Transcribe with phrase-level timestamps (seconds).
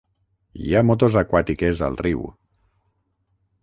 [0.67, 2.27] Hi ha motos aquàtiques al riu.